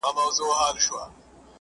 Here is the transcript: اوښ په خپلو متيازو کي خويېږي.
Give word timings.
اوښ 0.03 0.07
په 0.15 0.15
خپلو 0.29 0.45
متيازو 0.47 0.77
کي 0.79 0.87
خويېږي. 0.89 1.01